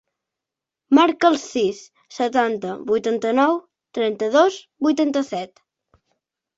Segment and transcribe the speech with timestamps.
[0.99, 1.83] Marca el sis,
[2.17, 3.57] setanta, vuitanta-nou,
[4.01, 5.67] trenta-dos, vuitanta-set.